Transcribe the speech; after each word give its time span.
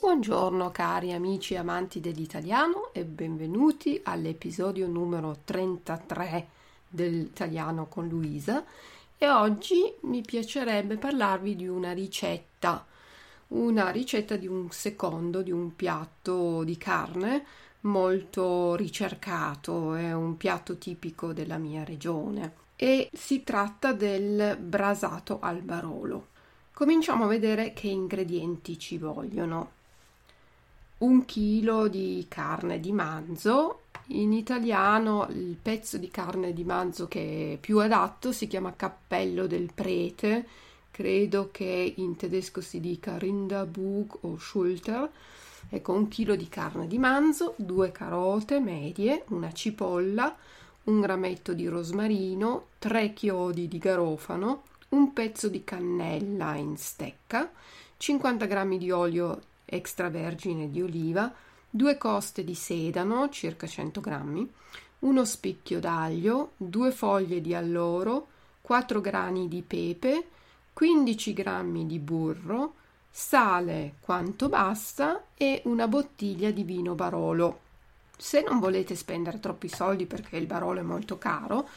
Buongiorno 0.00 0.70
cari 0.70 1.14
amici 1.14 1.54
e 1.54 1.56
amanti 1.56 2.00
dell'italiano 2.00 2.92
e 2.92 3.06
benvenuti 3.06 3.98
all'episodio 4.04 4.86
numero 4.86 5.38
33 5.44 6.48
dell'italiano 6.86 7.86
con 7.86 8.06
Luisa. 8.06 8.62
E 9.16 9.30
oggi 9.30 9.90
mi 10.02 10.20
piacerebbe 10.20 10.98
parlarvi 10.98 11.56
di 11.56 11.66
una 11.66 11.92
ricetta, 11.92 12.84
una 13.48 13.88
ricetta 13.88 14.36
di 14.36 14.46
un 14.46 14.70
secondo, 14.70 15.40
di 15.40 15.52
un 15.52 15.74
piatto 15.74 16.62
di 16.64 16.76
carne 16.76 17.46
molto 17.82 18.74
ricercato, 18.74 19.94
è 19.94 20.12
un 20.12 20.36
piatto 20.36 20.76
tipico 20.76 21.32
della 21.32 21.56
mia 21.56 21.82
regione 21.82 22.63
e 22.84 23.08
si 23.14 23.42
tratta 23.44 23.94
del 23.94 24.58
brasato 24.60 25.38
al 25.40 25.62
barolo. 25.62 26.26
Cominciamo 26.74 27.24
a 27.24 27.28
vedere 27.28 27.72
che 27.72 27.86
ingredienti 27.86 28.78
ci 28.78 28.98
vogliono. 28.98 29.70
Un 30.98 31.24
chilo 31.24 31.88
di 31.88 32.26
carne 32.28 32.80
di 32.80 32.92
manzo, 32.92 33.84
in 34.08 34.34
italiano 34.34 35.26
il 35.30 35.56
pezzo 35.62 35.96
di 35.96 36.10
carne 36.10 36.52
di 36.52 36.64
manzo 36.64 37.08
che 37.08 37.54
è 37.54 37.56
più 37.56 37.78
adatto 37.78 38.32
si 38.32 38.46
chiama 38.48 38.76
cappello 38.76 39.46
del 39.46 39.70
prete, 39.74 40.46
credo 40.90 41.48
che 41.50 41.94
in 41.96 42.16
tedesco 42.16 42.60
si 42.60 42.80
dica 42.80 43.16
Rinderbug 43.16 44.18
o 44.20 44.36
Schulter 44.36 45.10
Ecco, 45.70 45.92
un 45.92 46.08
chilo 46.08 46.36
di 46.36 46.48
carne 46.48 46.86
di 46.86 46.98
manzo, 46.98 47.54
due 47.56 47.90
carote 47.90 48.60
medie, 48.60 49.24
una 49.28 49.52
cipolla, 49.52 50.36
un 50.84 51.00
grammetto 51.00 51.54
di 51.54 51.66
rosmarino, 51.66 52.66
tre 52.78 53.12
chiodi 53.12 53.68
di 53.68 53.78
garofano, 53.78 54.64
un 54.90 55.12
pezzo 55.12 55.48
di 55.48 55.64
cannella 55.64 56.54
in 56.56 56.76
stecca, 56.76 57.50
50 57.96 58.46
g 58.46 58.78
di 58.78 58.90
olio 58.90 59.40
extravergine 59.64 60.70
di 60.70 60.82
oliva, 60.82 61.32
due 61.70 61.96
coste 61.96 62.44
di 62.44 62.54
sedano, 62.54 63.28
circa 63.30 63.66
100 63.66 64.00
g, 64.00 64.46
uno 65.00 65.24
spicchio 65.24 65.80
d'aglio, 65.80 66.52
due 66.56 66.92
foglie 66.92 67.40
di 67.40 67.54
alloro, 67.54 68.28
4 68.60 69.00
grani 69.00 69.48
di 69.48 69.62
pepe, 69.62 70.28
15 70.72 71.32
g 71.32 71.84
di 71.84 71.98
burro, 71.98 72.74
sale 73.10 73.94
quanto 74.00 74.48
basta 74.48 75.26
e 75.34 75.62
una 75.64 75.86
bottiglia 75.88 76.50
di 76.50 76.62
vino 76.62 76.94
Barolo. 76.94 77.63
Se 78.16 78.42
non 78.42 78.60
volete 78.60 78.94
spendere 78.94 79.40
troppi 79.40 79.68
soldi 79.68 80.06
perché 80.06 80.36
il 80.36 80.46
Barolo 80.46 80.80
è 80.80 80.82
molto 80.84 81.18
caro, 81.18 81.68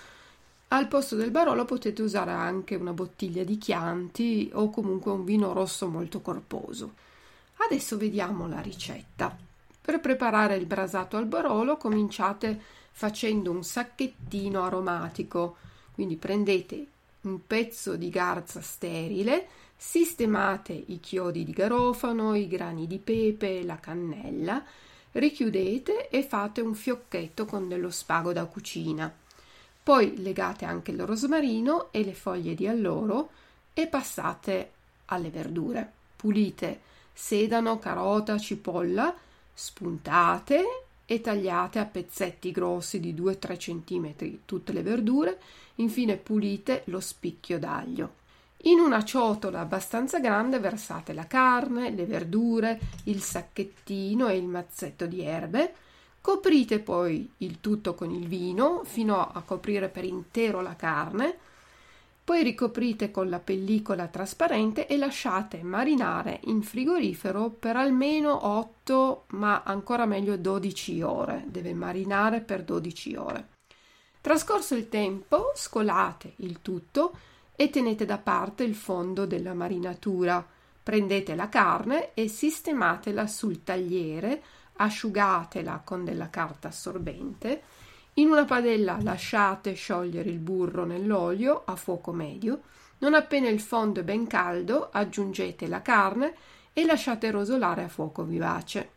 al 0.69 0.87
posto 0.87 1.15
del 1.15 1.31
Barolo 1.31 1.63
potete 1.63 2.01
usare 2.01 2.31
anche 2.31 2.75
una 2.75 2.91
bottiglia 2.91 3.43
di 3.43 3.57
Chianti 3.57 4.49
o 4.53 4.69
comunque 4.69 5.11
un 5.11 5.23
vino 5.23 5.53
rosso 5.53 5.87
molto 5.87 6.19
corposo. 6.19 6.93
Adesso 7.57 7.97
vediamo 7.97 8.47
la 8.47 8.59
ricetta. 8.59 9.35
Per 9.79 9.99
preparare 10.01 10.57
il 10.57 10.65
brasato 10.65 11.15
al 11.15 11.25
Barolo 11.25 11.77
cominciate 11.77 12.59
facendo 12.91 13.51
un 13.51 13.63
sacchettino 13.63 14.63
aromatico, 14.63 15.55
quindi 15.93 16.17
prendete 16.17 16.85
un 17.21 17.45
pezzo 17.47 17.95
di 17.95 18.09
garza 18.09 18.59
sterile, 18.61 19.47
sistemate 19.77 20.73
i 20.73 20.99
chiodi 20.99 21.45
di 21.45 21.51
garofano, 21.51 22.35
i 22.35 22.47
grani 22.47 22.87
di 22.87 22.97
pepe, 22.97 23.63
la 23.63 23.79
cannella, 23.79 24.63
richiudete 25.13 26.09
e 26.09 26.23
fate 26.23 26.61
un 26.61 26.75
fiocchetto 26.75 27.45
con 27.45 27.67
dello 27.67 27.89
spago 27.89 28.33
da 28.33 28.45
cucina. 28.45 29.13
Poi 29.83 30.21
legate 30.21 30.65
anche 30.65 30.91
il 30.91 31.05
rosmarino 31.05 31.91
e 31.91 32.03
le 32.03 32.13
foglie 32.13 32.53
di 32.55 32.67
alloro 32.67 33.29
e 33.73 33.87
passate 33.87 34.71
alle 35.05 35.29
verdure. 35.29 35.91
Pulite 36.15 36.81
sedano, 37.13 37.79
carota, 37.79 38.37
cipolla, 38.37 39.15
spuntate 39.53 40.83
e 41.05 41.21
tagliate 41.21 41.79
a 41.79 41.85
pezzetti 41.85 42.51
grossi 42.51 42.99
di 42.99 43.13
2-3 43.13 43.57
cm 43.57 44.39
tutte 44.45 44.73
le 44.73 44.81
verdure, 44.81 45.39
infine 45.75 46.17
pulite 46.17 46.83
lo 46.87 46.99
spicchio 46.99 47.57
d'aglio. 47.57 48.25
In 48.63 48.79
una 48.79 49.03
ciotola 49.03 49.59
abbastanza 49.59 50.19
grande 50.19 50.59
versate 50.59 51.13
la 51.13 51.27
carne, 51.27 51.91
le 51.91 52.05
verdure, 52.05 52.79
il 53.03 53.21
sacchettino 53.21 54.27
e 54.27 54.37
il 54.37 54.47
mazzetto 54.47 55.05
di 55.05 55.21
erbe. 55.21 55.73
Coprite 56.19 56.79
poi 56.79 57.31
il 57.37 57.61
tutto 57.61 57.93
con 57.93 58.09
il 58.09 58.27
vino 58.27 58.81
fino 58.83 59.19
a 59.19 59.41
coprire 59.45 59.89
per 59.89 60.03
intero 60.03 60.61
la 60.61 60.75
carne. 60.75 61.37
Poi 62.23 62.43
ricoprite 62.43 63.11
con 63.11 63.29
la 63.29 63.39
pellicola 63.39 64.07
trasparente 64.07 64.87
e 64.87 64.97
lasciate 64.97 65.63
marinare 65.63 66.41
in 66.45 66.61
frigorifero 66.61 67.51
per 67.51 67.77
almeno 67.77 68.47
8, 68.47 69.25
ma 69.27 69.63
ancora 69.63 70.05
meglio 70.05 70.35
12 70.35 71.01
ore. 71.03 71.43
Deve 71.45 71.73
marinare 71.73 72.41
per 72.41 72.63
12 72.63 73.15
ore. 73.15 73.47
Trascorso 74.19 74.75
il 74.75 74.89
tempo, 74.89 75.53
scolate 75.55 76.33
il 76.37 76.61
tutto 76.61 77.13
e 77.59 77.71
tenete 77.71 78.05
da 78.05 78.19
parte 78.19 78.63
il 78.63 78.75
fondo 78.75 79.25
della 79.25 79.55
marinatura. 79.55 80.45
Prendete 80.83 81.33
la 81.33 81.49
carne 81.49 82.13
e 82.13 82.27
sistematela 82.27 83.25
sul 83.25 83.63
tagliere, 83.63 84.41
asciugatela 84.73 85.81
con 85.83 86.05
della 86.05 86.29
carta 86.29 86.67
assorbente. 86.67 87.63
In 88.13 88.29
una 88.29 88.45
padella 88.45 88.99
lasciate 89.01 89.73
sciogliere 89.73 90.29
il 90.29 90.37
burro 90.37 90.85
nell'olio 90.85 91.63
a 91.65 91.75
fuoco 91.75 92.13
medio. 92.13 92.61
Non 92.99 93.15
appena 93.15 93.49
il 93.49 93.59
fondo 93.59 94.01
è 94.01 94.03
ben 94.03 94.27
caldo, 94.27 94.89
aggiungete 94.91 95.67
la 95.67 95.81
carne 95.81 96.35
e 96.73 96.85
lasciate 96.85 97.31
rosolare 97.31 97.83
a 97.83 97.89
fuoco 97.89 98.23
vivace. 98.23 98.91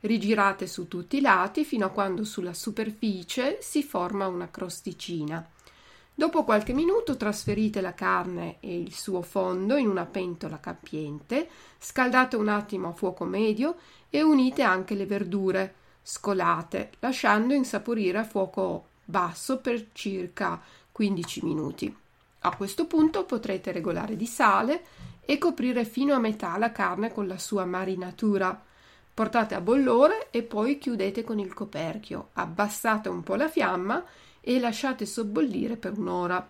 Rigirate 0.00 0.66
su 0.66 0.88
tutti 0.88 1.18
i 1.18 1.20
lati 1.20 1.62
fino 1.64 1.84
a 1.84 1.90
quando 1.90 2.24
sulla 2.24 2.54
superficie 2.54 3.58
si 3.60 3.82
forma 3.82 4.26
una 4.28 4.48
crosticina. 4.48 5.46
Dopo 6.18 6.42
qualche 6.42 6.72
minuto 6.72 7.16
trasferite 7.16 7.80
la 7.80 7.94
carne 7.94 8.56
e 8.58 8.76
il 8.76 8.92
suo 8.92 9.22
fondo 9.22 9.76
in 9.76 9.86
una 9.86 10.04
pentola 10.04 10.58
capiente, 10.58 11.48
scaldate 11.78 12.34
un 12.34 12.48
attimo 12.48 12.88
a 12.88 12.92
fuoco 12.92 13.22
medio 13.22 13.76
e 14.10 14.20
unite 14.20 14.62
anche 14.62 14.96
le 14.96 15.06
verdure, 15.06 15.74
scolate, 16.02 16.90
lasciando 16.98 17.54
insaporire 17.54 18.18
a 18.18 18.24
fuoco 18.24 18.86
basso 19.04 19.58
per 19.58 19.90
circa 19.92 20.60
15 20.90 21.44
minuti. 21.44 21.96
A 22.40 22.56
questo 22.56 22.86
punto 22.86 23.22
potrete 23.22 23.70
regolare 23.70 24.16
di 24.16 24.26
sale 24.26 24.86
e 25.24 25.38
coprire 25.38 25.84
fino 25.84 26.14
a 26.14 26.18
metà 26.18 26.58
la 26.58 26.72
carne 26.72 27.12
con 27.12 27.28
la 27.28 27.38
sua 27.38 27.64
marinatura. 27.64 28.60
Portate 29.14 29.54
a 29.54 29.60
bollore 29.60 30.30
e 30.32 30.42
poi 30.42 30.78
chiudete 30.78 31.22
con 31.22 31.38
il 31.38 31.54
coperchio. 31.54 32.30
Abbassate 32.32 33.08
un 33.08 33.22
po' 33.22 33.36
la 33.36 33.48
fiamma 33.48 34.04
e 34.40 34.58
lasciate 34.58 35.06
sobbollire 35.06 35.76
per 35.76 35.98
un'ora. 35.98 36.48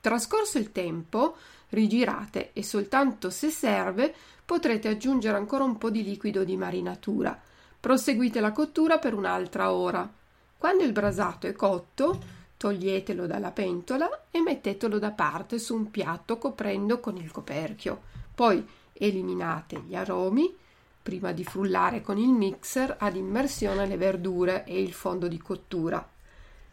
Trascorso 0.00 0.58
il 0.58 0.72
tempo, 0.72 1.36
rigirate 1.70 2.50
e 2.52 2.62
soltanto 2.62 3.30
se 3.30 3.50
serve 3.50 4.14
potrete 4.44 4.88
aggiungere 4.88 5.36
ancora 5.36 5.64
un 5.64 5.76
po' 5.76 5.90
di 5.90 6.02
liquido 6.02 6.44
di 6.44 6.56
marinatura. 6.56 7.38
Proseguite 7.80 8.40
la 8.40 8.52
cottura 8.52 8.98
per 8.98 9.14
un'altra 9.14 9.72
ora. 9.72 10.10
Quando 10.56 10.82
il 10.84 10.92
brasato 10.92 11.46
è 11.46 11.52
cotto, 11.52 12.18
toglietelo 12.56 13.26
dalla 13.26 13.52
pentola 13.52 14.24
e 14.30 14.40
mettetelo 14.40 14.98
da 14.98 15.10
parte 15.12 15.58
su 15.58 15.74
un 15.74 15.90
piatto 15.90 16.38
coprendo 16.38 16.98
con 17.00 17.16
il 17.16 17.30
coperchio. 17.30 18.02
Poi 18.34 18.66
eliminate 18.92 19.82
gli 19.86 19.94
aromi 19.94 20.54
prima 21.00 21.32
di 21.32 21.44
frullare 21.44 22.02
con 22.02 22.18
il 22.18 22.28
mixer 22.28 22.96
ad 22.98 23.16
immersione 23.16 23.86
le 23.86 23.96
verdure 23.96 24.64
e 24.64 24.82
il 24.82 24.92
fondo 24.92 25.26
di 25.28 25.38
cottura. 25.38 26.06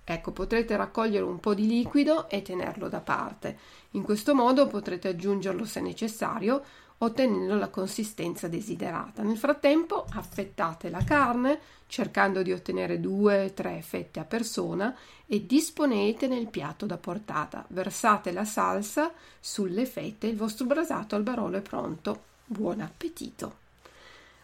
Ecco, 0.08 0.32
potrete 0.32 0.78
raccogliere 0.78 1.26
un 1.26 1.40
po' 1.40 1.56
di 1.56 1.66
liquido 1.66 2.30
e 2.30 2.44
tenerlo 2.44 2.88
da 2.88 3.00
parte. 3.00 3.58
In 3.92 4.04
questo 4.04 4.36
modo 4.36 4.68
potrete 4.68 5.08
aggiungerlo 5.08 5.66
se 5.66 5.82
necessario, 5.82 6.64
ottenendo 7.00 7.56
la 7.56 7.70
consistenza 7.70 8.48
desiderata. 8.48 9.24
Nel 9.24 9.38
frattempo 9.38 10.06
affettate 10.14 10.92
la 10.92 11.04
carne, 11.04 11.60
cercando 11.88 12.44
di 12.44 12.52
ottenere 12.52 13.00
2-3 13.00 13.82
fette 13.82 14.20
a 14.20 14.26
persona 14.26 14.96
e 15.26 15.46
disponete 15.46 16.28
nel 16.28 16.48
piatto 16.48 16.86
da 16.86 16.98
portata. 16.98 17.66
Versate 17.70 18.32
la 18.32 18.46
salsa 18.46 19.12
sulle 19.40 19.88
fette 19.88 20.28
e 20.28 20.30
il 20.30 20.38
vostro 20.38 20.66
brasato 20.66 21.16
al 21.16 21.24
barolo 21.24 21.58
è 21.58 21.62
pronto. 21.62 22.34
Buon 22.46 22.82
appetito! 22.82 23.64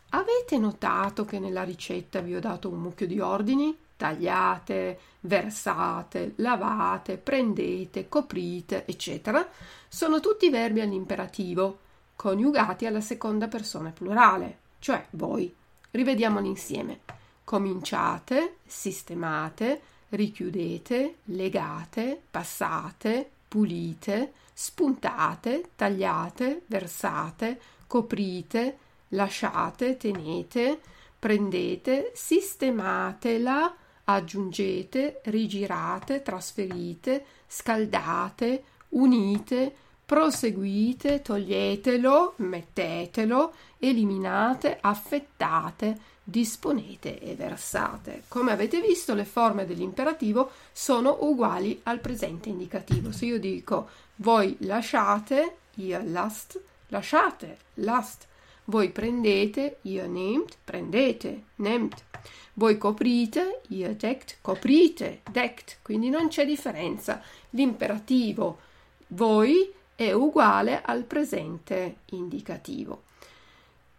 Avete 0.09 0.57
notato 0.57 1.23
che 1.23 1.39
nella 1.39 1.63
ricetta 1.63 2.19
vi 2.19 2.35
ho 2.35 2.39
dato 2.39 2.67
un 2.67 2.79
mucchio 2.79 3.07
di 3.07 3.19
ordini? 3.19 3.77
Tagliate, 4.01 5.00
versate, 5.19 6.33
lavate, 6.38 7.18
prendete, 7.18 8.09
coprite, 8.09 8.83
eccetera, 8.88 9.48
sono 9.88 10.19
tutti 10.19 10.50
verbi 10.50 10.81
all'imperativo, 10.81 11.77
coniugati 12.15 12.88
alla 12.88 13.00
seconda 13.00 13.48
persona 13.48 13.92
plurale, 13.92 14.57
cioè 14.80 15.06
voi. 15.12 15.53
Rivediamoli 15.92 16.48
insieme. 16.48 17.01
Cominciate, 17.44 18.56
sistemate, 18.65 19.81
richiudete, 20.09 21.18
legate, 21.25 22.19
passate, 22.31 23.30
pulite, 23.48 24.33
spuntate, 24.51 25.69
tagliate, 25.75 26.63
versate, 26.65 27.62
coprite, 27.86 28.77
lasciate, 29.09 29.95
tenete, 29.98 30.80
prendete, 31.19 32.12
sistematela, 32.15 33.75
aggiungete, 34.13 35.21
rigirate, 35.25 36.21
trasferite, 36.21 37.25
scaldate, 37.47 38.63
unite, 38.89 39.75
proseguite, 40.05 41.21
toglietelo, 41.21 42.33
mettetelo, 42.37 43.53
eliminate, 43.79 44.77
affettate, 44.81 45.99
disponete 46.23 47.19
e 47.19 47.35
versate. 47.35 48.23
Come 48.27 48.51
avete 48.51 48.81
visto, 48.81 49.13
le 49.13 49.25
forme 49.25 49.65
dell'imperativo 49.65 50.51
sono 50.71 51.17
uguali 51.21 51.79
al 51.83 51.99
presente 51.99 52.49
indicativo. 52.49 53.11
Se 53.11 53.25
io 53.25 53.39
dico 53.39 53.89
voi 54.17 54.55
lasciate, 54.59 55.55
ihr 55.75 56.03
lasst, 56.05 56.59
lasciate, 56.87 57.57
lasst. 57.75 58.27
Voi 58.71 58.89
prendete, 58.89 59.79
ihr 59.81 60.07
nehmt, 60.07 60.57
prendete, 60.63 61.44
nehmt. 61.56 62.06
Voi 62.53 62.77
coprite, 62.77 63.59
ihr 63.68 63.95
deckt, 63.95 64.38
coprite, 64.39 65.19
deckt. 65.29 65.79
Quindi 65.81 66.07
non 66.07 66.29
c'è 66.29 66.45
differenza. 66.45 67.21
L'imperativo 67.50 68.59
voi 69.07 69.69
è 69.94 70.13
uguale 70.13 70.81
al 70.81 71.03
presente 71.03 71.97
indicativo. 72.12 73.03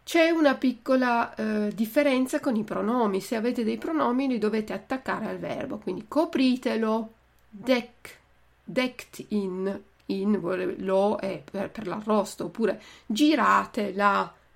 C'è 0.04 0.30
una 0.30 0.54
piccola 0.54 1.34
eh, 1.34 1.74
differenza 1.74 2.40
con 2.40 2.56
i 2.56 2.64
pronomi. 2.64 3.20
Se 3.20 3.36
avete 3.36 3.64
dei 3.64 3.76
pronomi 3.76 4.26
li 4.26 4.38
dovete 4.38 4.72
attaccare 4.72 5.26
al 5.28 5.38
verbo, 5.38 5.76
quindi 5.76 6.06
copritelo, 6.08 7.12
deck, 7.50 8.18
decked 8.64 9.26
in, 9.28 9.80
in 10.06 10.40
lo 10.78 11.16
è 11.16 11.42
per, 11.48 11.70
per 11.70 11.86
l'arrosto, 11.86 12.46
oppure 12.46 12.80
girate 13.04 13.92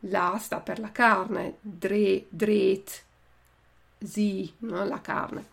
la, 0.08 0.38
sta 0.40 0.60
per 0.60 0.78
la 0.78 0.92
carne, 0.92 1.56
dre, 1.60 2.26
dret, 2.28 3.04
zi, 3.98 4.52
no? 4.58 4.84
la 4.84 5.00
carne. 5.00 5.46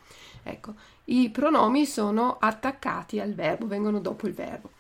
Ecco, 0.44 0.74
i 1.06 1.30
pronomi 1.30 1.86
sono 1.86 2.38
attaccati 2.40 3.20
al 3.20 3.34
verbo, 3.34 3.68
vengono 3.68 4.00
dopo 4.00 4.28
il 4.28 4.34
verbo. 4.34 4.72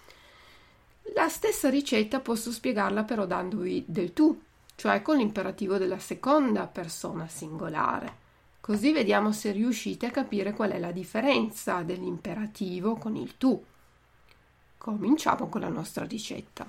La 1.15 1.29
stessa 1.29 1.69
ricetta 1.69 2.19
posso 2.19 2.51
spiegarla 2.51 3.03
però 3.03 3.25
dandovi 3.25 3.83
del 3.87 4.13
tu, 4.13 4.41
cioè 4.75 5.01
con 5.01 5.17
l'imperativo 5.17 5.77
della 5.77 5.99
seconda 5.99 6.65
persona 6.65 7.27
singolare. 7.27 8.21
Così 8.59 8.93
vediamo 8.93 9.33
se 9.33 9.51
riuscite 9.51 10.05
a 10.05 10.11
capire 10.11 10.53
qual 10.53 10.71
è 10.71 10.79
la 10.79 10.91
differenza 10.91 11.81
dell'imperativo 11.81 12.95
con 12.95 13.17
il 13.17 13.37
tu. 13.37 13.61
Cominciamo 14.77 15.49
con 15.49 15.61
la 15.61 15.67
nostra 15.67 16.05
ricetta. 16.05 16.65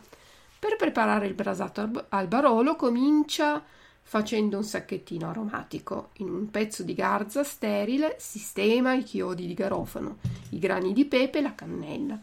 Per 0.65 0.77
preparare 0.77 1.27
il 1.27 1.35
brasato 1.35 2.07
al 2.09 2.27
barolo 2.27 2.75
comincia 2.75 3.63
facendo 4.01 4.57
un 4.57 4.65
sacchettino 4.65 5.29
aromatico. 5.29 6.09
In 6.21 6.31
un 6.31 6.51
pezzo 6.51 6.83
di 6.83 6.95
garza 6.95 7.45
sterile 7.45 8.17
sistema 8.19 8.95
i 8.95 9.03
chiodi 9.03 9.47
di 9.47 9.53
garofano, 9.53 10.21
i 10.53 10.59
grani 10.59 10.95
di 10.95 11.05
pepe 11.05 11.41
e 11.41 11.43
la 11.43 11.55
cannella. 11.55 12.19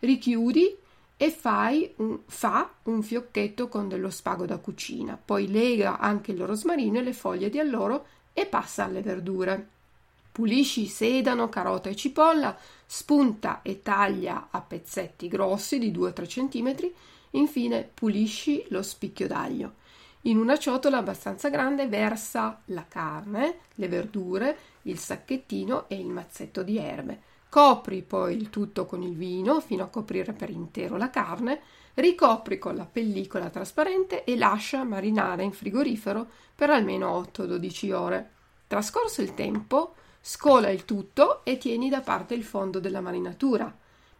Richiudi 0.00 0.76
e 1.16 1.30
fai 1.30 1.90
un, 1.96 2.18
fa 2.26 2.70
un 2.82 3.02
fiocchetto 3.02 3.68
con 3.68 3.88
dello 3.88 4.10
spago 4.10 4.44
da 4.44 4.58
cucina, 4.58 5.16
poi 5.16 5.50
lega 5.50 5.98
anche 5.98 6.32
il 6.32 6.44
rosmarino 6.44 6.98
e 6.98 7.02
le 7.02 7.14
foglie 7.14 7.48
di 7.48 7.58
alloro 7.58 8.06
e 8.34 8.44
passa 8.44 8.84
alle 8.84 9.00
verdure. 9.00 9.68
Pulisci 10.32 10.84
sedano, 10.84 11.48
carota 11.48 11.88
e 11.88 11.96
cipolla, 11.96 12.54
spunta 12.84 13.62
e 13.62 13.80
taglia 13.80 14.48
a 14.50 14.60
pezzetti 14.60 15.28
grossi 15.28 15.78
di 15.78 15.90
2-3 15.90 16.26
cm, 16.26 16.92
infine 17.30 17.88
pulisci 17.92 18.64
lo 18.68 18.82
spicchio 18.82 19.26
d'aglio. 19.26 19.74
In 20.22 20.38
una 20.38 20.58
ciotola 20.58 20.98
abbastanza 20.98 21.48
grande 21.48 21.86
versa 21.86 22.60
la 22.66 22.84
carne, 22.88 23.58
le 23.74 23.88
verdure, 23.88 24.58
il 24.82 24.98
sacchettino 24.98 25.88
e 25.88 25.96
il 25.96 26.08
mazzetto 26.08 26.62
di 26.62 26.78
erbe. 26.78 27.20
Copri 27.48 28.02
poi 28.02 28.34
il 28.34 28.50
tutto 28.50 28.86
con 28.86 29.02
il 29.02 29.14
vino 29.14 29.60
fino 29.60 29.84
a 29.84 29.88
coprire 29.88 30.32
per 30.32 30.50
intero 30.50 30.96
la 30.96 31.10
carne, 31.10 31.60
ricopri 31.94 32.58
con 32.58 32.74
la 32.74 32.84
pellicola 32.84 33.50
trasparente 33.50 34.24
e 34.24 34.36
lascia 34.36 34.82
marinare 34.82 35.44
in 35.44 35.52
frigorifero 35.52 36.26
per 36.54 36.70
almeno 36.70 37.20
8-12 37.32 37.92
ore. 37.92 38.30
Trascorso 38.66 39.22
il 39.22 39.34
tempo, 39.34 39.94
scola 40.20 40.70
il 40.70 40.84
tutto 40.84 41.44
e 41.44 41.56
tieni 41.56 41.88
da 41.88 42.00
parte 42.00 42.34
il 42.34 42.42
fondo 42.42 42.80
della 42.80 43.00
marinatura. 43.00 43.72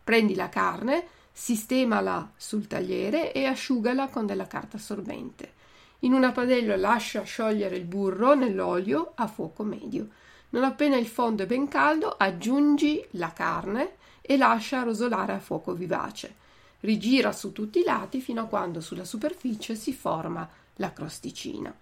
Prendi 0.04 0.36
la 0.36 0.48
carne, 0.48 1.04
sistemala 1.38 2.32
sul 2.34 2.66
tagliere 2.66 3.30
e 3.30 3.44
asciugala 3.44 4.08
con 4.08 4.24
della 4.24 4.46
carta 4.46 4.78
assorbente. 4.78 5.52
In 6.00 6.14
una 6.14 6.32
padella 6.32 6.78
lascia 6.78 7.24
sciogliere 7.24 7.76
il 7.76 7.84
burro 7.84 8.34
nell'olio 8.34 9.12
a 9.14 9.26
fuoco 9.26 9.62
medio. 9.62 10.08
Non 10.50 10.64
appena 10.64 10.96
il 10.96 11.06
fondo 11.06 11.42
è 11.42 11.46
ben 11.46 11.68
caldo, 11.68 12.16
aggiungi 12.16 13.04
la 13.12 13.34
carne 13.34 13.96
e 14.22 14.38
lascia 14.38 14.82
rosolare 14.82 15.34
a 15.34 15.38
fuoco 15.38 15.74
vivace. 15.74 16.36
Rigira 16.80 17.32
su 17.32 17.52
tutti 17.52 17.80
i 17.80 17.84
lati 17.84 18.22
fino 18.22 18.40
a 18.40 18.46
quando 18.46 18.80
sulla 18.80 19.04
superficie 19.04 19.74
si 19.74 19.92
forma 19.92 20.48
la 20.76 20.92
crosticina. 20.94 21.74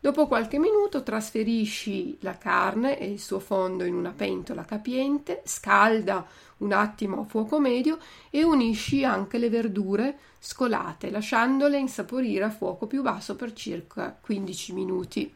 Dopo 0.00 0.26
qualche 0.26 0.58
minuto 0.58 1.02
trasferisci 1.02 2.18
la 2.20 2.38
carne 2.38 2.98
e 2.98 3.10
il 3.10 3.18
suo 3.18 3.40
fondo 3.40 3.84
in 3.84 3.94
una 3.94 4.12
pentola 4.12 4.64
capiente, 4.64 5.42
scalda 5.44 6.26
un 6.58 6.72
attimo 6.72 7.20
a 7.20 7.24
fuoco 7.24 7.58
medio 7.58 7.98
e 8.30 8.44
unisci 8.44 9.04
anche 9.04 9.38
le 9.38 9.50
verdure 9.50 10.18
scolate, 10.38 11.10
lasciandole 11.10 11.78
insaporire 11.78 12.44
a 12.44 12.50
fuoco 12.50 12.86
più 12.86 13.02
basso 13.02 13.34
per 13.34 13.52
circa 13.52 14.16
15 14.20 14.72
minuti. 14.72 15.34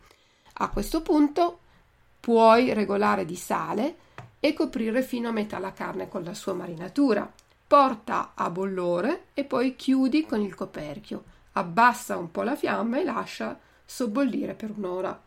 A 0.55 0.69
questo 0.69 1.03
punto 1.03 1.59
Puoi 2.23 2.73
regolare 2.73 3.25
di 3.25 3.35
sale 3.35 3.97
e 4.39 4.55
coprire 4.55 5.03
fino 5.03 5.29
a 5.29 5.33
metà 5.33 5.59
la 5.59 5.73
carne 5.73 6.07
con 6.07 6.23
la 6.23 6.35
sua 6.35 6.53
marinatura. 6.53 7.29
Porta 7.67 8.31
a 8.37 8.49
bollore 8.49 9.25
e 9.35 9.43
poi 9.43 9.75
chiudi 9.75 10.25
con 10.25 10.41
il 10.41 10.55
coperchio. 10.55 11.25
Abbassa 11.55 12.17
un 12.17 12.31
po' 12.31 12.43
la 12.43 12.55
fiamma 12.55 13.01
e 13.01 13.03
lascia 13.03 13.59
sobbollire 13.85 14.55
per 14.55 14.73
un'ora. 14.77 15.21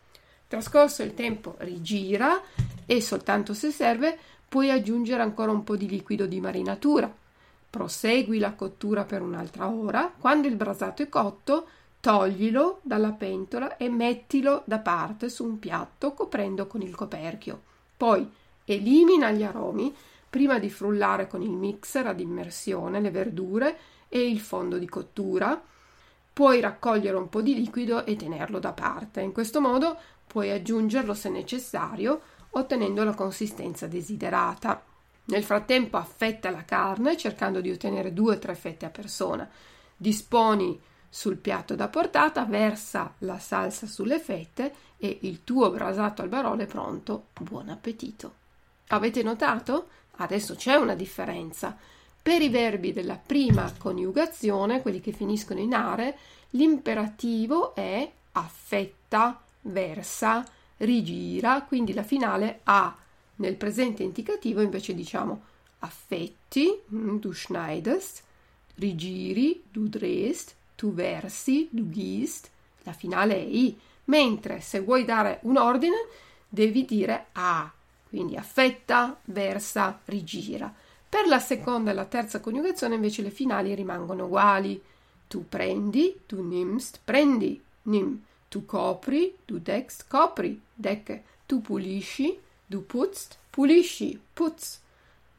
Trascorso 0.48 1.04
il 1.04 1.14
tempo, 1.14 1.56
rigira 1.60 2.42
e 2.86 3.02
soltanto 3.02 3.54
se 3.54 3.72
serve 3.72 4.18
puoi 4.48 4.70
aggiungere 4.72 5.22
ancora 5.22 5.52
un 5.52 5.64
po' 5.64 5.76
di 5.76 5.88
liquido 5.88 6.26
di 6.26 6.40
marinatura. 6.40 7.14
Prosegui 7.70 8.40
la 8.40 8.54
cottura 8.54 9.04
per 9.04 9.22
un'altra 9.22 9.68
ora. 9.68 10.14
Quando 10.18 10.48
il 10.48 10.56
brasato 10.56 11.02
è 11.02 11.10
cotto, 11.10 11.68
Toglilo 12.00 12.80
dalla 12.84 13.12
pentola 13.12 13.78
e 13.78 13.90
mettilo 13.90 14.62
da 14.66 14.78
parte 14.78 15.28
su 15.28 15.44
un 15.44 15.58
piatto 15.58 16.14
coprendo 16.14 16.68
con 16.68 16.82
il 16.82 16.94
coperchio. 16.94 17.64
Poi 17.98 18.30
elimina 18.64 19.32
gli 19.32 19.44
aromi 19.44 19.94
prima 20.30 20.60
di 20.60 20.70
frullare 20.70 21.28
con 21.28 21.42
il 21.42 21.50
mixer 21.50 22.06
ad 22.06 22.20
immersione 22.20 23.00
le 23.00 23.10
verdure 23.10 23.78
e 24.08 24.30
il 24.30 24.40
fondo 24.40 24.78
di 24.78 24.88
cottura. 24.88 25.60
Puoi 26.36 26.60
raccogliere 26.60 27.16
un 27.16 27.30
po' 27.30 27.42
di 27.42 27.56
liquido 27.56 28.06
e 28.06 28.18
tenerlo 28.18 28.60
da 28.60 28.74
parte. 28.74 29.22
In 29.22 29.32
questo 29.32 29.62
modo 29.62 29.98
puoi 30.28 30.52
aggiungerlo 30.52 31.14
se 31.14 31.30
necessario, 31.30 32.20
ottenendo 32.50 33.06
la 33.06 33.14
consistenza 33.14 33.88
desiderata. 33.88 34.84
Nel 35.28 35.46
frattempo 35.46 35.96
affetta 35.96 36.50
la 36.50 36.66
carne 36.66 37.16
cercando 37.16 37.62
di 37.62 37.72
ottenere 37.72 38.12
2-3 38.12 38.54
fette 38.54 38.86
a 38.86 38.90
persona. 38.90 39.50
Disponi 39.96 40.78
sul 41.08 41.38
piatto 41.38 41.74
da 41.74 41.88
portata, 41.88 42.44
versa 42.44 43.14
la 43.20 43.40
salsa 43.40 43.88
sulle 43.88 44.20
fette 44.20 44.74
e 44.98 45.20
il 45.22 45.46
tuo 45.46 45.72
brasato 45.72 46.22
al 46.22 46.28
barolo 46.28 46.64
è 46.64 46.66
pronto. 46.66 47.28
Buon 47.40 47.70
appetito! 47.70 48.34
Avete 48.88 49.24
notato? 49.24 49.88
Adesso 50.18 50.56
c'è 50.56 50.76
una 50.76 50.96
differenza. 50.96 51.78
Per 52.26 52.42
i 52.42 52.50
verbi 52.50 52.92
della 52.92 53.22
prima 53.24 53.72
coniugazione, 53.78 54.82
quelli 54.82 55.00
che 55.00 55.12
finiscono 55.12 55.60
in 55.60 55.76
are, 55.76 56.18
l'imperativo 56.50 57.76
è 57.76 58.12
affetta, 58.32 59.44
versa, 59.62 60.44
rigira, 60.78 61.62
quindi 61.62 61.94
la 61.94 62.02
finale 62.02 62.62
ha. 62.64 62.98
Nel 63.36 63.56
presente 63.58 64.02
indicativo 64.02 64.62
invece 64.62 64.96
diciamo 64.96 65.40
affetti, 65.78 66.76
mm, 66.92 67.18
du 67.18 67.32
schneidest, 67.32 68.24
rigiri, 68.78 69.62
du 69.72 69.88
drehst, 69.88 70.56
tu 70.74 70.96
versi, 70.96 71.68
du 71.70 71.92
gießt, 71.92 72.50
la 72.86 72.94
finale 72.94 73.36
è 73.36 73.46
i, 73.46 73.78
mentre 74.06 74.62
se 74.62 74.80
vuoi 74.80 75.06
dare 75.06 75.42
un 75.44 75.58
ordine 75.58 76.08
devi 76.50 76.86
dire 76.86 77.28
a, 77.34 77.72
quindi 78.10 78.36
affetta, 78.36 79.16
versa, 79.26 80.02
rigira. 80.06 80.74
Per 81.08 81.28
la 81.28 81.40
seconda 81.40 81.92
e 81.92 81.94
la 81.94 82.06
terza 82.06 82.40
coniugazione 82.40 82.96
invece 82.96 83.22
le 83.22 83.30
finali 83.30 83.74
rimangono 83.74 84.26
uguali. 84.26 84.82
Tu 85.28 85.48
prendi, 85.48 86.22
tu 86.26 86.42
nimmst, 86.42 87.00
prendi, 87.04 87.62
nimm. 87.84 88.16
Tu 88.48 88.66
copri, 88.66 89.36
du 89.44 89.60
deckst, 89.60 90.06
copri, 90.08 90.62
decke. 90.74 91.24
Tu 91.46 91.62
pulisci, 91.62 92.40
du 92.66 92.86
putzt, 92.86 93.38
pulisci, 93.50 94.20
putz. 94.34 94.82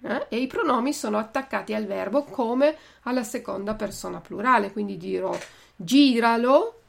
Eh? 0.02 0.26
E 0.28 0.36
i 0.38 0.46
pronomi 0.46 0.92
sono 0.92 1.18
attaccati 1.18 1.74
al 1.74 1.86
verbo 1.86 2.24
come 2.24 2.76
alla 3.02 3.22
seconda 3.22 3.74
persona 3.74 4.20
plurale, 4.20 4.70
quindi 4.72 4.96
dirò 4.96 5.36
giralo, 5.74 6.80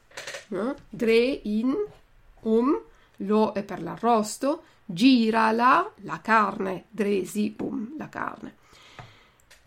eh? 0.50 0.74
dre 0.88 1.40
in 1.44 1.74
um, 2.42 2.80
lo 3.16 3.52
è 3.52 3.62
per 3.62 3.82
l'arrosto, 3.82 4.62
girala 4.84 5.90
la 6.02 6.20
carne, 6.20 6.84
dresi 6.90 7.54
um, 7.60 7.94
la 7.96 8.08
carne. 8.08 8.56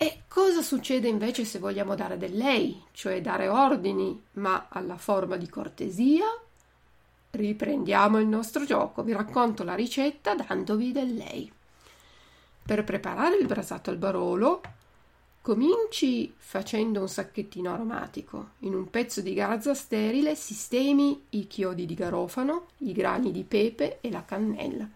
E 0.03 0.23
cosa 0.27 0.63
succede 0.63 1.07
invece 1.07 1.45
se 1.45 1.59
vogliamo 1.59 1.93
dare 1.93 2.17
del 2.17 2.35
lei, 2.35 2.85
cioè 2.91 3.21
dare 3.21 3.47
ordini, 3.47 4.19
ma 4.31 4.65
alla 4.67 4.97
forma 4.97 5.37
di 5.37 5.47
cortesia? 5.47 6.25
Riprendiamo 7.29 8.17
il 8.17 8.25
nostro 8.25 8.65
gioco, 8.65 9.03
vi 9.03 9.11
racconto 9.11 9.63
la 9.63 9.75
ricetta 9.75 10.33
dandovi 10.33 10.91
del 10.91 11.13
lei. 11.13 11.53
Per 12.63 12.83
preparare 12.83 13.37
il 13.37 13.45
brasato 13.45 13.91
al 13.91 13.97
barolo, 13.97 14.63
cominci 15.39 16.33
facendo 16.35 17.01
un 17.01 17.07
sacchettino 17.07 17.71
aromatico. 17.71 18.53
In 18.61 18.73
un 18.73 18.89
pezzo 18.89 19.21
di 19.21 19.35
garza 19.35 19.75
sterile 19.75 20.33
sistemi 20.33 21.25
i 21.29 21.45
chiodi 21.45 21.85
di 21.85 21.93
garofano, 21.93 22.69
i 22.77 22.91
grani 22.91 23.31
di 23.31 23.43
pepe 23.43 23.99
e 24.01 24.09
la 24.09 24.25
cannella. 24.25 24.89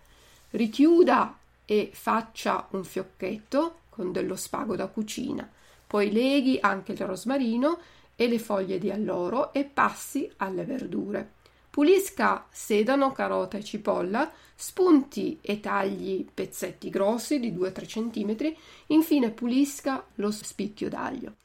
Richiuda 0.50 1.38
e 1.64 1.92
faccia 1.94 2.66
un 2.72 2.84
fiocchetto 2.84 3.82
con 3.96 4.12
dello 4.12 4.36
spago 4.36 4.76
da 4.76 4.88
cucina. 4.88 5.50
Poi 5.88 6.12
leghi 6.12 6.58
anche 6.60 6.92
il 6.92 7.06
rosmarino 7.06 7.80
e 8.16 8.28
le 8.28 8.40
foglie 8.40 8.78
di 8.78 8.92
alloro 8.92 9.54
e 9.54 9.64
passi 9.64 10.30
alle 10.38 10.66
verdure. 10.66 11.32
Pulisca 11.70 12.46
sedano, 12.52 13.12
carota 13.12 13.58
e 13.58 13.64
cipolla, 13.64 14.32
spunti 14.56 15.40
e 15.42 15.60
tagli 15.60 16.26
pezzetti 16.34 16.90
grossi 16.90 17.40
di 17.40 17.52
2-3 17.52 17.86
cm, 17.86 18.54
infine 18.88 19.32
pulisca 19.32 20.06
lo 20.16 20.32
spicchio 20.32 20.88
d'aglio. 20.88 21.36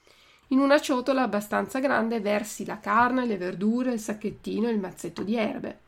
In 0.48 0.58
una 0.58 0.80
ciotola 0.80 1.22
abbastanza 1.22 1.80
grande 1.80 2.20
versi 2.20 2.64
la 2.64 2.78
carne, 2.78 3.26
le 3.26 3.36
verdure, 3.36 3.92
il 3.92 4.00
sacchettino 4.00 4.68
e 4.68 4.72
il 4.72 4.78
mazzetto 4.78 5.22
di 5.22 5.36
erbe. 5.36 5.78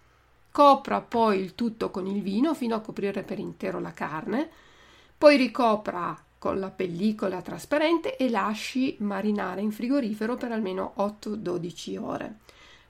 Copra 0.50 1.00
poi 1.00 1.38
il 1.38 1.54
tutto 1.54 1.90
con 1.90 2.06
il 2.06 2.20
vino 2.20 2.52
fino 2.54 2.74
a 2.74 2.80
coprire 2.80 3.22
per 3.22 3.38
intero 3.38 3.80
la 3.80 3.92
carne, 3.92 4.50
poi 5.16 5.36
ricopra 5.36 6.16
con 6.42 6.58
la 6.58 6.70
pellicola 6.70 7.40
trasparente 7.40 8.16
e 8.16 8.28
lasci 8.28 8.96
marinare 8.98 9.60
in 9.60 9.70
frigorifero 9.70 10.34
per 10.34 10.50
almeno 10.50 10.92
8-12 10.96 11.96
ore. 11.98 12.38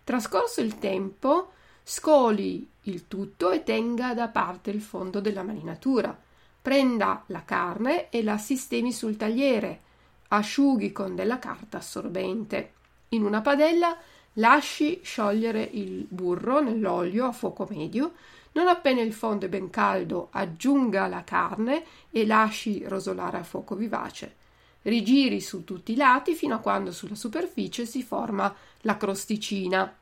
Trascorso 0.05 0.63
il 0.63 0.79
tempo, 0.79 1.51
scoli 1.83 2.67
il 2.85 3.09
tutto 3.09 3.51
e 3.51 3.63
tenga 3.63 4.15
da 4.15 4.29
parte 4.29 4.71
il 4.71 4.81
fondo 4.81 5.21
della 5.21 5.43
marinatura. 5.43 6.19
Prenda 6.63 7.25
la 7.27 7.45
carne 7.45 8.09
e 8.09 8.23
la 8.23 8.39
sistemi 8.39 8.91
sul 8.91 9.19
tagliere. 9.19 9.83
Asciughi 10.29 10.91
con 10.91 11.15
della 11.15 11.39
carta 11.39 11.77
assorbente. 11.77 12.73
In 13.11 13.23
una 13.23 13.43
padella 13.43 13.95
lasci 14.35 15.01
sciogliere 15.03 15.63
il 15.63 16.07
burro 16.09 16.61
nell'olio 16.61 17.27
a 17.27 17.33
fuoco 17.33 17.67
medio 17.69 18.13
non 18.53 18.69
appena 18.69 19.01
il 19.01 19.15
fondo 19.15 19.47
è 19.47 19.49
ben 19.49 19.71
caldo, 19.71 20.29
aggiunga 20.31 21.07
la 21.07 21.25
carne 21.25 21.85
e 22.11 22.27
lasci 22.27 22.85
rosolare 22.87 23.39
a 23.39 23.43
fuoco 23.43 23.75
vivace. 23.75 24.37
Rigiri 24.83 25.41
su 25.41 25.65
tutti 25.65 25.93
i 25.93 25.97
lati 25.97 26.35
fino 26.35 26.57
a 26.57 26.59
quando 26.59 26.93
sulla 26.93 27.15
superficie 27.15 27.87
si 27.87 28.03
forma 28.03 28.55
la 28.83 28.97
crosticina. 28.97 29.95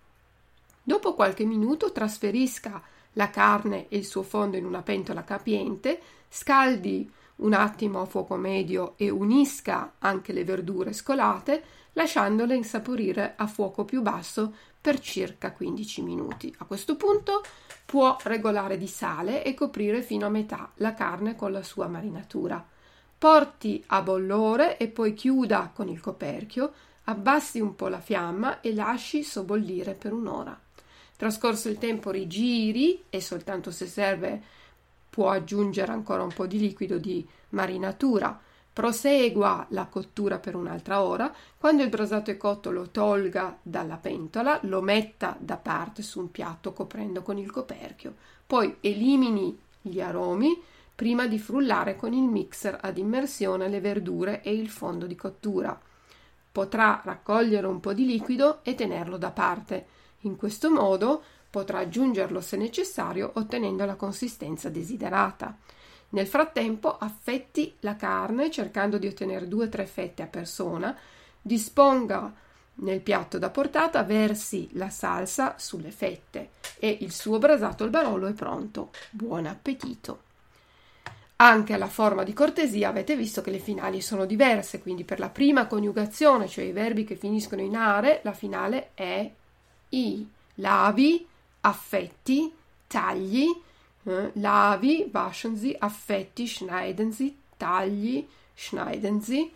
Dopo 0.83 1.15
qualche 1.15 1.45
minuto 1.45 1.93
trasferisca 1.93 2.83
la 3.13 3.31
carne 3.31 3.87
e 3.89 3.99
il 3.99 4.05
suo 4.05 4.23
fondo 4.23 4.57
in 4.57 4.65
una 4.65 4.83
pentola 4.83 5.23
capiente, 5.23 6.01
scaldi 6.29 7.09
un 7.37 7.53
attimo 7.53 8.01
a 8.01 8.07
fuoco 8.07 8.35
medio 8.35 8.95
e 8.97 9.11
unisca 9.11 9.95
anche 9.99 10.33
le 10.33 10.45
verdure 10.45 10.93
scolate, 10.93 11.63
lasciandole 11.93 12.55
insaporire 12.55 13.35
a 13.37 13.47
fuoco 13.47 13.85
più 13.85 14.03
basso 14.03 14.55
per 14.81 14.99
circa 15.01 15.53
15 15.53 16.03
minuti. 16.03 16.55
A 16.59 16.65
questo 16.65 16.97
punto 16.97 17.43
può 17.85 18.17
regolare 18.23 18.79
di 18.79 18.87
sale 18.87 19.45
e 19.45 19.55
coprire 19.55 20.03
fino 20.03 20.27
a 20.27 20.31
metà 20.31 20.71
la 20.77 20.95
carne 20.95 21.37
con 21.37 21.53
la 21.53 21.63
sua 21.63 21.89
marinatura. 21.89 22.65
Porti 23.19 23.83
a 23.89 24.01
bollore 24.01 24.77
e 24.79 24.89
poi 24.89 25.13
chiuda 25.13 25.71
con 25.75 25.89
il 25.89 26.01
coperchio, 26.01 26.73
abbassi 27.05 27.61
un 27.61 27.75
po' 27.75 27.89
la 27.89 28.01
fiamma 28.01 28.61
e 28.61 28.73
lasci 28.73 29.23
sobbollire 29.23 29.95
per 29.95 30.13
un'ora. 30.13 30.59
Trascorso 31.17 31.69
il 31.69 31.77
tempo 31.77 32.11
rigiri 32.11 33.05
e 33.11 33.21
soltanto 33.21 33.71
se 33.71 33.87
serve 33.87 34.43
può 35.11 35.29
aggiungere 35.29 35.93
ancora 35.93 36.23
un 36.23 36.33
po' 36.33 36.47
di 36.47 36.59
liquido 36.59 36.97
di 36.97 37.27
marinatura 37.51 38.41
Prosegua 38.73 39.67
la 39.71 39.87
cottura 39.87 40.39
per 40.39 40.55
un'altra 40.55 41.03
ora. 41.03 41.35
Quando 41.59 41.83
il 41.83 41.89
brasato 41.89 42.31
è 42.31 42.37
cotto 42.37 42.71
lo 42.71 42.91
tolga 42.91 43.59
dalla 43.61 43.97
pentola, 43.97 44.59
lo 44.63 44.81
metta 44.81 45.37
da 45.39 45.57
parte 45.57 46.03
su 46.03 46.21
un 46.21 46.31
piatto 46.31 46.73
coprendo 46.73 47.23
con 47.23 47.37
il 47.37 47.51
coperchio. 47.51 48.15
Poi 48.47 48.77
elimini 48.81 49.59
gli 49.81 50.01
aromi 50.01 50.61
prima 50.95 51.27
di 51.27 51.39
frullare 51.39 51.97
con 51.97 52.13
il 52.13 52.25
mixer 52.25 52.79
ad 52.81 52.99
immersione 52.99 53.69
le 53.69 53.81
verdure 53.81 54.43
e 54.43 54.53
il 54.53 54.69
fondo 54.69 55.07
di 55.07 55.17
cottura. 55.17 55.79
Potrà 56.53 57.01
raccogliere 57.05 57.67
un 57.67 57.81
po' 57.81 57.93
di 57.93 58.05
liquido 58.05 58.61
e 58.63 58.75
tenerlo 58.75 59.17
da 59.17 59.31
parte. 59.31 59.87
In 60.21 60.37
questo 60.37 60.71
modo 60.71 61.23
potrà 61.49 61.79
aggiungerlo 61.79 62.41
se 62.41 62.57
necessario 62.57 63.33
ottenendo 63.35 63.85
la 63.85 63.95
consistenza 63.95 64.69
desiderata. 64.69 65.57
Nel 66.11 66.27
frattempo 66.27 66.97
affetti 66.97 67.77
la 67.81 67.97
carne 67.97 68.51
cercando 68.51 68.99
di 68.99 69.07
ottenere 69.07 69.47
2-3 69.47 69.87
fette 69.87 70.23
a 70.23 70.27
persona, 70.27 70.97
disponga 71.41 72.33
nel 72.75 73.01
piatto 73.01 73.39
da 73.39 73.51
portata, 73.51 74.03
versi 74.03 74.69
la 74.73 74.91
salsa 74.91 75.55
sulle 75.59 75.91
fette 75.91 76.51
e 76.79 76.99
il 77.01 77.13
suo 77.13 77.39
brasato 77.39 77.85
al 77.85 77.91
barolo 77.91 78.27
è 78.27 78.33
pronto. 78.33 78.91
Buon 79.11 79.47
appetito! 79.47 80.29
Anche 81.37 81.73
alla 81.73 81.89
forma 81.89 82.23
di 82.23 82.35
cortesia 82.35 82.89
avete 82.89 83.17
visto 83.17 83.41
che 83.41 83.51
le 83.51 83.59
finali 83.59 84.03
sono 84.03 84.27
diverse, 84.27 84.81
quindi 84.81 85.05
per 85.05 85.19
la 85.19 85.31
prima 85.31 85.67
coniugazione, 85.67 86.49
cioè 86.49 86.65
i 86.65 86.73
verbi 86.73 87.05
che 87.05 87.17
finiscono 87.17 87.63
in 87.63 87.77
are, 87.77 88.21
la 88.25 88.35
finale 88.35 88.91
è 88.95 89.31
i, 89.91 90.29
lavi, 90.57 91.27
affetti, 91.61 92.53
tagli, 92.87 93.47
lavi, 94.03 95.09
waschen 95.13 95.57
Sie, 95.57 95.77
affetti, 95.79 96.47
schneiden 96.47 97.13
Sie, 97.13 97.37
tagli, 97.57 98.27
schneiden 98.55 99.21
Sie, 99.21 99.51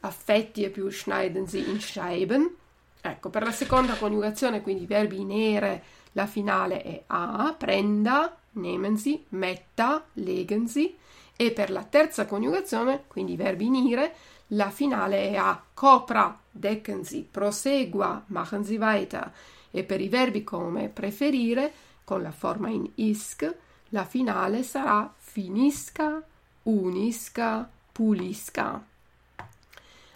affetti 0.00 0.64
e 0.64 0.70
più 0.70 0.90
schneiden 0.90 1.46
Sie 1.46 1.68
in 1.68 1.80
Scheiben. 1.80 2.56
Ecco, 3.00 3.30
per 3.30 3.42
la 3.42 3.52
seconda 3.52 3.94
coniugazione, 3.94 4.62
quindi 4.62 4.84
i 4.84 4.86
verbi 4.86 5.20
in 5.20 5.32
ere, 5.32 5.82
la 6.12 6.26
finale 6.26 6.82
è 6.82 7.02
a, 7.08 7.54
prenda, 7.58 8.36
nehmen 8.52 8.96
Sie, 8.96 9.24
metta, 9.30 10.04
legen 10.14 10.68
Sie. 10.68 10.96
E 11.34 11.50
per 11.50 11.70
la 11.70 11.82
terza 11.82 12.26
coniugazione, 12.26 13.04
quindi 13.08 13.32
i 13.32 13.36
verbi 13.36 13.66
in 13.66 13.74
ire, 13.74 14.14
la 14.48 14.70
finale 14.70 15.30
è 15.30 15.36
a, 15.36 15.60
copra, 15.74 16.38
decken 16.50 17.04
Sie, 17.04 17.26
prosegua, 17.28 18.22
machen 18.26 18.64
Sie 18.64 18.78
weiter. 18.78 19.32
E 19.70 19.82
per 19.82 20.00
i 20.00 20.08
verbi 20.08 20.44
come 20.44 20.88
preferire, 20.88 21.72
con 22.04 22.22
la 22.22 22.30
forma 22.30 22.68
in 22.68 22.88
isk, 22.96 23.52
la 23.92 24.04
finale 24.04 24.62
sarà 24.62 25.12
finisca, 25.16 26.22
unisca, 26.64 27.68
pulisca. 27.92 28.84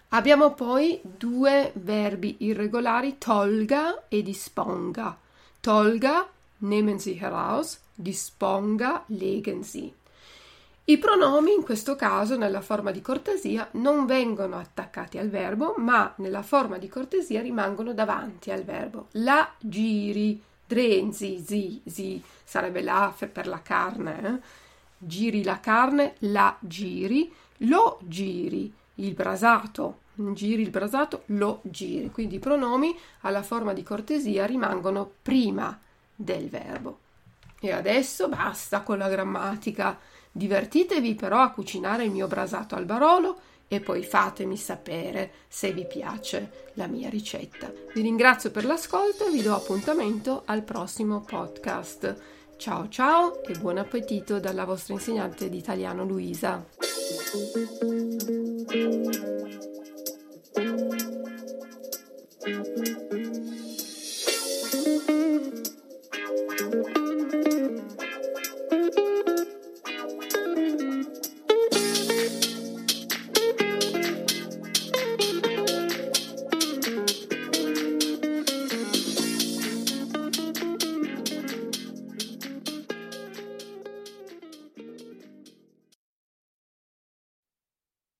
Abbiamo 0.09 0.55
poi 0.55 1.01
due 1.03 1.73
verbi 1.75 2.37
irregolari 2.41 3.19
tolga 3.19 4.09
e 4.09 4.23
disponga. 4.23 5.17
Tolga, 5.61 6.27
nehmen 6.59 6.99
Sie 6.99 7.19
heraus, 7.21 7.79
disponga, 7.95 9.03
legen 9.07 9.63
Sie. 9.63 9.93
I 10.89 10.99
pronomi 10.99 11.53
in 11.53 11.63
questo 11.63 11.97
caso 11.97 12.37
nella 12.37 12.61
forma 12.61 12.93
di 12.93 13.03
cortesia 13.03 13.69
non 13.73 14.07
vengono 14.07 14.57
attaccati 14.57 15.19
al 15.19 15.29
verbo, 15.29 15.75
ma 15.79 16.15
nella 16.19 16.43
forma 16.43 16.79
di 16.79 16.89
cortesia 16.89 17.43
rimangono 17.43 17.93
davanti 17.93 18.53
al 18.53 18.63
verbo. 18.63 19.09
La 19.13 19.53
giri, 19.59 20.41
drenzi, 20.67 21.43
zi, 21.45 21.81
zi, 21.85 22.23
sarebbe 22.45 22.83
la 22.83 23.15
per 23.33 23.47
la 23.47 23.63
carne. 23.63 24.23
Eh? 24.23 24.65
Giri 24.99 25.43
la 25.43 25.61
carne, 25.61 26.15
la 26.21 26.57
giri, 26.61 27.33
lo 27.59 27.99
giri, 28.03 28.73
il 28.97 29.15
brasato, 29.15 30.01
giri 30.15 30.63
il 30.63 30.71
brasato, 30.71 31.23
lo 31.27 31.61
giri. 31.63 32.11
Quindi 32.11 32.37
i 32.37 32.41
pronomi 32.41 32.97
alla 33.21 33.43
forma 33.43 33.73
di 33.73 33.83
cortesia 33.83 34.47
rimangono 34.47 35.11
prima 35.23 35.79
del 36.15 36.49
verbo. 36.49 36.99
E 37.61 37.73
adesso 37.73 38.29
basta 38.29 38.83
con 38.83 38.99
la 38.99 39.09
grammatica. 39.09 39.99
Divertitevi 40.33 41.15
però 41.15 41.41
a 41.41 41.51
cucinare 41.51 42.05
il 42.05 42.11
mio 42.11 42.27
brasato 42.27 42.75
al 42.75 42.85
barolo 42.85 43.41
e 43.69 43.81
poi 43.81 44.03
fatemi 44.03 44.57
sapere 44.57 45.31
se 45.49 45.73
vi 45.73 45.87
piace 45.87 46.69
la 46.75 46.87
mia 46.87 47.09
ricetta. 47.09 47.73
Vi 47.95 48.01
ringrazio 48.01 48.51
per 48.51 48.65
l'ascolto 48.65 49.27
e 49.27 49.31
vi 49.31 49.43
do 49.43 49.55
appuntamento 49.55 50.43
al 50.47 50.63
prossimo 50.63 51.21
podcast. 51.21 52.35
Ciao 52.57 52.89
ciao 52.89 53.43
e 53.45 53.59
buon 53.59 53.79
appetito 53.79 54.41
dalla 54.41 54.65
vostra 54.65 54.95
insegnante 54.95 55.49
di 55.51 55.59
italiano 55.59 56.05
Luisa. 56.05 56.65